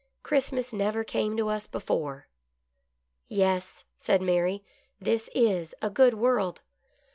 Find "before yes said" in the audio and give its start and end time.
1.67-4.19